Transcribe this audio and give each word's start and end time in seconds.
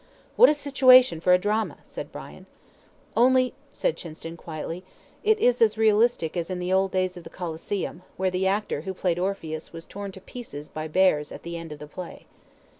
"What 0.35 0.49
a 0.49 0.55
situation 0.55 1.21
for 1.21 1.31
a 1.31 1.37
drama," 1.37 1.77
said 1.83 2.11
Brian. 2.11 2.47
"Only," 3.15 3.53
said 3.71 3.97
Chinston, 3.97 4.35
quietly, 4.35 4.83
"it 5.23 5.37
is 5.37 5.61
as 5.61 5.77
realistic 5.77 6.35
as 6.35 6.49
in 6.49 6.57
the 6.57 6.73
old 6.73 6.91
days 6.91 7.17
of 7.17 7.23
the 7.23 7.29
Coliseum, 7.29 8.01
where 8.17 8.31
the 8.31 8.47
actor 8.47 8.81
who 8.81 8.95
played 8.95 9.19
Orpheus 9.19 9.71
was 9.71 9.85
torn 9.85 10.11
to 10.13 10.19
pieces 10.21 10.69
by 10.69 10.87
bears 10.87 11.31
at 11.31 11.43
the 11.43 11.55
end 11.55 11.71
of 11.71 11.77
the 11.77 11.85
play." 11.85 12.25